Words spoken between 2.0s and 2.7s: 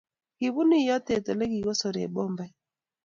eng bombait